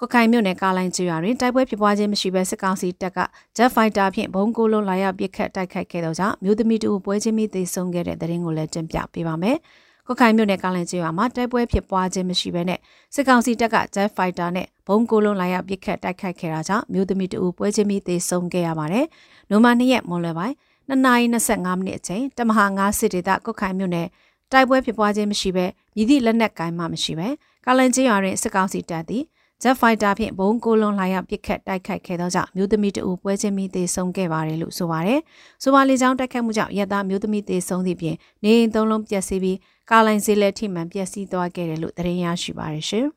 [0.00, 3.18] ကိုခိုင်မြို့နယ်ကားလိုင်းကျွာတွင်တိုက်ပွဲဖြစ်ပွားခြင်းမရှိဘဲစစ်ကောင်စီတပ်က
[3.56, 9.56] Jet Fighter ဖြင့်ဘုံကိုလုံးလာရောက်ပစ်ခတ်တိုက်ခိုက်ခဲ့သောကြောင့်မြို့သမီးတူပွဲချင်းမိသေဆုံးခဲ့တဲ့တဲ့ရင်ကိုလည်းတင်ပြပေးပါမယ်။
[10.06, 12.78] ကိုခိုင်မြို့နယ်ကားလိုင်းကျွာမှာတိုက်ပွဲဖြစ်ပွားခြင်းမရှိဘဲနဲ့
[13.14, 19.06] စစ်ကောင်စီတပ်က Jet Fighter နဲ့ဘုံကိုလုံးလာရောက်ပစ်ခတ်တိုက်ခိုက်ခဲ့တာကြောင့်မြို့သမီးတူပွဲချင်းမိသေဆုံးခဲ့ရပါတယ်။
[19.50, 20.54] နိုမ2ရက်မွန်လွယ်ပိုင်း
[20.90, 24.08] 2နာရီ25မိနစ်အချိန်တမဟာ9စစ်ဒေသကုတ်ခိုင်မြို့နယ်
[24.52, 27.28] တိုက်ပွဲဖြစ်ပွားခြင်းမရှိဘဲမြည်သည့်လက်နက်ကိုင်းမှမရှိဘဲ
[27.66, 29.24] ကာလန်ချင်းရွာတွင်စစ်ကောင်စီတပ်သည်
[29.62, 35.20] Jet Fighter ဖြင့်ဘုံကိုလုံးလာရောက်ပစ်ခတ်တိုက်ခိုက်ခဲ့သောကြောင့်မျိုးသမီးတအူပွဲချင်းမိသေဆုံးခဲ့ပါတယ်လို့ဆိုပါတယ်။
[35.62, 39.58] ဆိုပါလေကြောင်းတိုက်ခိုက်မှုကြောင့်ရက်သားမျိုးသမီးသေဆုံးသည့်ပြင်နေအိမ်သုံးလုံးပျက်စီးပြီး
[39.90, 43.06] ကားလိုင်းဈေးလက်ထိမှန်ပျက်စီးသွားခဲ့တယ်လို့သတင်းရရှိပါတယ်ရှင်။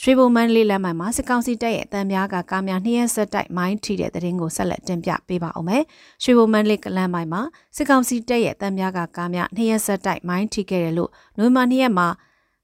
[0.00, 5.82] ရွှေဘုံမန်းလေးလမ်းမိုင်မှာစစ်ကောင်စီတပ်ရဲ့အတန်များကကားများနှစ်ရက်ဆက်တိုက်မိုင်းထိတဲ့တဲ့ရင်ကိုဆက်လက်တင်ပြပေးပါအောင်မယ်။
[6.22, 7.42] ရွှေဘုံမန်းလေးလမ်းမိုင်မှာ
[7.76, 12.08] စစ်ကောင်စီတပ်ရဲ့အတန်များကကားများနှစ်ရက်ဆက်တိုက်မိုင်းထိခဲ့တယ်လို့နိုဝင်ဘာ၂ရက်မှာ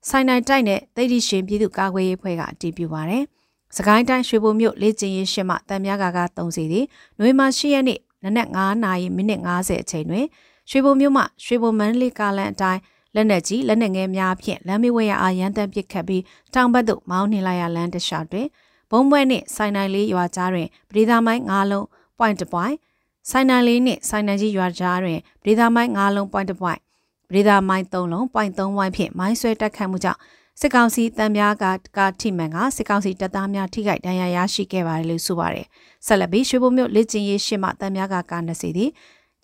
[0.09, 3.25] ဆိုင်နိုင်တိုက်နဲ့တိတ်တိရှင်ပြည်သူ့ကာကွယ်ရေးဖွဲ့ကအတည်ပြုပါရယ်။
[3.77, 6.87] စကိုင်းတိုင်းရွှေဘုံမြို့လေ့ကျင့်ရေးရှင်းမှတန်မြကာက3စီသည်
[7.19, 10.27] နွေမာ10ရက်နေ့နနက်9နာရီမိနစ်50အချိန်တွင်
[10.71, 12.81] ရွှေဘုံမြို့မှရွှေဘုံမန္တလေးကားလန်အတိုင်း
[13.15, 16.23] လက်နက်ကြီးလက်နက်ငယ်များဖြင့်လမ်းမဝဲရအားရန်တမ်းပစ်ခတ်ပြီး
[16.55, 18.47] တောင်ဘက်သို့မောင်းနှင်လိုက်ရလမ်းတစ်လျှောက်တွင်
[18.91, 21.87] ဘုံပွဲနှင့်ဆိုင်နိုင်လေးရွာကြားတွင်ပရိသာမိုင်း9လုံး
[22.19, 22.77] point to point
[23.31, 26.81] ဆိုင်နိုင်လေးနှင့်ဆိုင်နိုင်ကြီးရွာကြားတွင်ပရိသာမိုင်း9လုံး point to point
[27.31, 30.21] ဗဒေတာမိုင်း3လုံး .3 ဝိုင်းဖြင့်မိုင်းဆွဲတက်ခတ်မှုကြောင့်
[30.61, 31.65] စစ်ကောင်စီတံများက
[31.97, 35.67] ကထိမှန်ကစစ်ကောင်စီတပ်သားများထိခိုက်ဒဏ်ရာရရှိခဲ့ပါတယ်လို့ဆိုပါတယ်။
[36.07, 38.91] ဆက်လက်ပြီးရွှေဘုံမြို့လက်ကျင်ရေးရှင်းမှတံများကကားနှစ်စီးသည်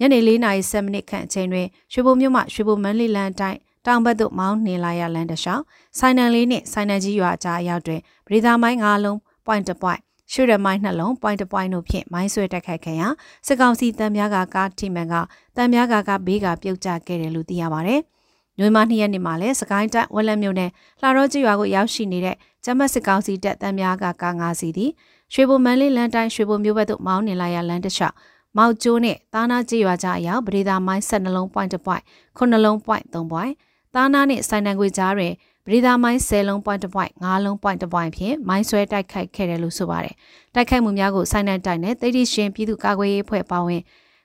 [0.01, 5.63] ညနေ၄နာရီ7မိနစ်ခန့်အချိန်တွင်ရွှေဘုံမြို့မှရွှေဘုံမန်းလေးလမ်းတိုင်းတောင်ဘက်သို့မောင်းနှင်လာရလမ်းတစ်လျှောက်
[5.99, 13.09] ဆိုင်နန်လေးနှင့်ဆိုင်နန်ကြီးရွာကြားအရောက်တွင်ဗဒေတာမိုင်း၅လုံး point to point ရှုရမိုင်းနှလုံး point to point တို့ဖြင့်မိုင်းဆွဲတက်ခိုက်ခဲ့ရာ
[13.47, 15.15] စစ်ကောင်စီတံများကကားထိမှန်က
[15.57, 18.01] တံများကကဘေးကပြုတ်ကျခဲ့တယ်လို့သိရပါတယ်။
[18.59, 24.91] ညွေမနှစ်ရက်နေ့မှာလဲစကိုင်းတိုင်းဝက်လက်မြို့နယ်လှရောကျွာကိုရောက်ရှိနေတဲ့ကျမတ်စစ်ကောင်စီတပ်တံများကကား၅စီးသည်
[25.33, 28.15] ရွှေဘုံမန်းလေးလမ်းတိုင်းရွှေဘုံမြို့ဘက်သို့မောင်းနေလာရလမ်းတစ်လျှောက်
[28.57, 32.05] မောက်ကျိုးနဲ့သားနာကြေးရွာကြားအရောက်ပရိသာမိုင်း၁၂လုံး point to point
[32.37, 33.53] ခုနှလုံး point 3 point
[33.95, 35.33] သားနာနဲ့စိုင်နံခွေကြားတွင်
[35.69, 40.15] ပရိသာမိုင်း10လုံး point to point 5လုံး point to point ဖြင့်မိုင်းဆွဲတိုက်ခိုက်ခဲ့တယ်လို့ဆိုပါတယ်။
[40.55, 43.83] တိုက်ခိုက်မှုများကိုစိုင်းနိုင်တိုက်နဲ့တိတိရှင်ပြည်သူ့ကာကွယ်ရေးအဖွဲ့ပါဝင်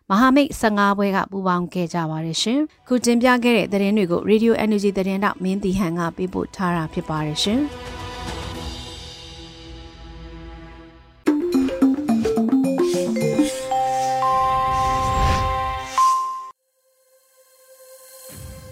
[0.10, 7.62] မဟာမိတ်15ဘွဲကပူးပေါင်းခဲ့ကြပါတယ်ရှင်။ခုတင်ပြခဲ့တဲ့သတင်းတွေကို Radio Energy သတင်းတော့မင်းတီဟန်ကပေးပို့ထားတာဖြစ်ပါတယ်ရှင်။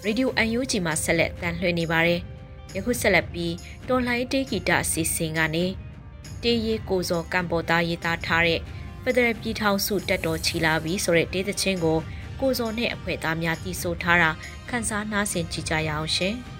[0.04, 2.20] ရေဒီယို UNG မှာဆက်လက်တန်လှည့်နေပါတယ်။
[2.76, 3.54] ယခုဆက်လက်ပြီး
[3.88, 5.66] တော်လှန်ရေးတေးဂီတအစီအစဉ်ကနေ
[6.42, 8.60] တေးရေးကိုစောကံပေါ်သားရေးသားထားတဲ့
[9.02, 11.98] ဖက်ဒရယ်ပြည်ထောင်စုတက်တော်ချီလာပြီဆိုတဲ့တေးသချင်းကို
[12.40, 14.30] ကိုစောနဲ့အဖွဲ့သားများတီးဆိုထားတာ
[14.68, 16.36] ခန်းစားနားဆင်ကြကြရအောင်ရှင်။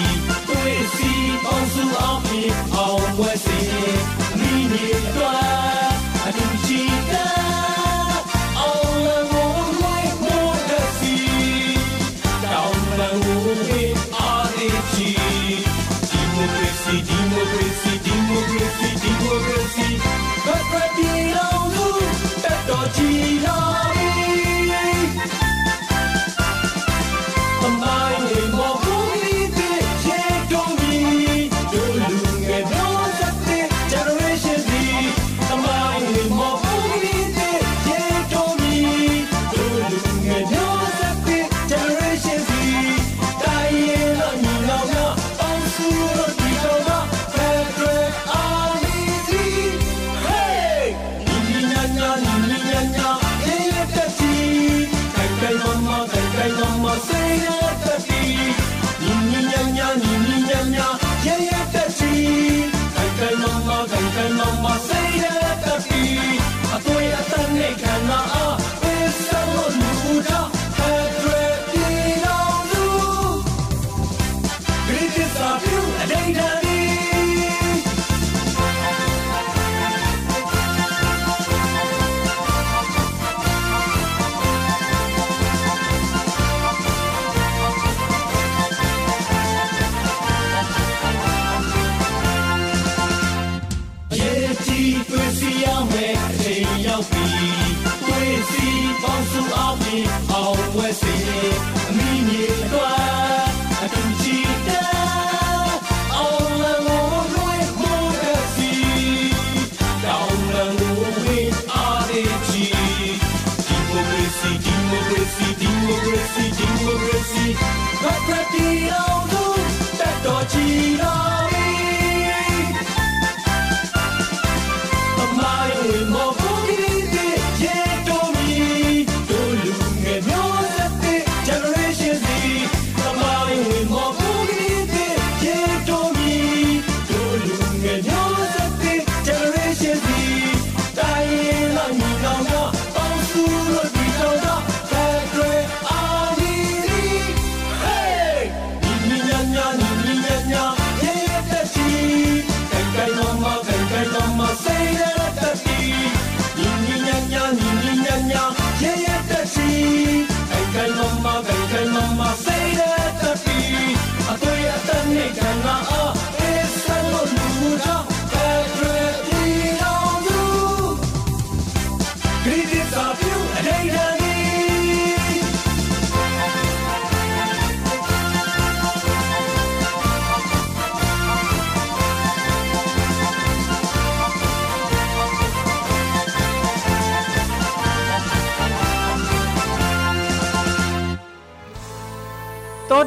[1.43, 2.21] ပေါင်းစုအောင်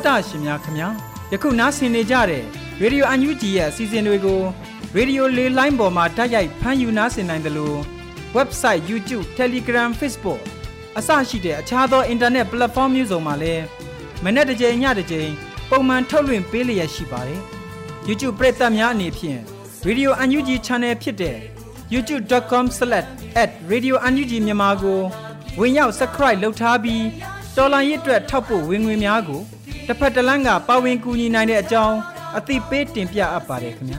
[0.07, 0.89] တောတာရှင်များခင်ဗျာ
[1.33, 2.43] ယခုနားဆင်နေကြတဲ့
[2.81, 4.41] ရေဒီယိုအန်ယူဂျီရဲ့အစီအစဉ်တွေကို
[4.97, 7.79] ရေဒီယိုလေးလိုင်းပေါ်မှာတိုက်ရိုက်ဖမ်းယူနားဆင်နိုင်တယ်လို့
[8.37, 10.41] website YouTube Telegram Facebook
[10.99, 13.65] အစရှိတဲ့အခြားသော internet platform မျိုးစုံမှာလည်း
[14.25, 15.31] မနေ့တစ်ကြိမ်ညတစ်ကြိမ်
[15.71, 17.41] ပုံမှန်ထုတ်လွှင့်ပေးလျက်ရှိပါတယ်
[18.09, 19.41] YouTube ပရိသတ်များအနေဖြင့်
[19.87, 21.39] Radio UNG Channel ဖြစ်တဲ့
[21.95, 25.01] youtube.com/radiounug မြန်မာကို
[25.61, 27.05] ဝင်ရောက် subscribe လုပ်ထားပြီး
[27.57, 29.43] တော်လိုင်းရစ်အတွက်ထောက်ပို့ဝင်ငွေများကို
[29.87, 31.97] တစ်ဖက်တစ်လမ်းကပါဝင်ကူညီနိုင်တဲ့အကြောင်း
[32.39, 33.99] အသိပေးတင်ပြအပ်ပါတယ်ခင်ဗျာ